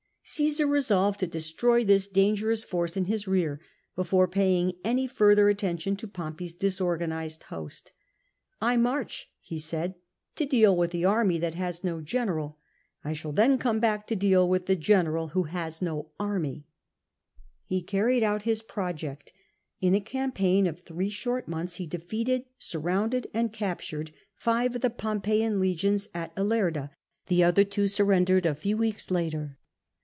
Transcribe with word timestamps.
Cmsar 0.23 0.65
resolved 0.69 1.19
to 1.19 1.27
destroy 1.27 1.83
this 1.83 2.07
dangerous 2.07 2.63
force 2.63 2.95
in 2.95 3.03
his 3.05 3.27
rear, 3.27 3.59
before 3.97 4.29
paying 4.29 4.73
any 4.81 5.05
further 5.05 5.49
attention 5.49 5.97
to 5.97 6.07
Pompey's 6.07 6.53
disorganised 6.53 7.43
host. 7.45 7.91
I 8.61 8.77
march,*' 8.77 9.29
ho 9.49 9.57
said, 9.57 9.95
to 10.35 10.45
deal 10.45 10.77
with 10.77 10.91
the 10.91 11.03
army 11.03 11.37
that 11.39 11.55
has 11.55 11.83
no 11.83 11.99
general; 11.99 12.59
I 13.03 13.11
shall 13.11 13.33
then 13.33 13.57
come 13.57 13.81
back 13.81 14.07
to 14.07 14.15
deal 14.15 14.47
with 14.47 14.67
the 14.67 14.77
general 14.77 15.29
who 15.29 15.43
has 15.45 15.81
no 15.81 16.11
army/^ 16.17 16.63
He 17.65 17.81
carried 17.81 18.23
out 18.23 18.43
his 18.43 18.61
project; 18.61 19.33
in 19.81 19.93
a 19.93 19.99
campaign 19.99 20.65
of 20.65 20.79
three 20.79 21.09
short 21.09 21.49
months 21.49 21.75
he 21.75 21.85
defeated, 21.87 22.45
surrounded, 22.57 23.27
and 23.33 23.51
captured 23.51 24.11
five 24.35 24.75
of 24.75 24.81
the 24.81 24.89
Pompeian 24.91 25.59
legions 25.59 26.07
at 26.13 26.33
Tlerda: 26.37 26.91
the 27.27 27.43
other 27.43 27.65
two 27.65 27.89
surrendered 27.89 28.45
a 28.45 28.55
few 28.55 28.77
weeks 28.77 29.11
later. 29.11 29.57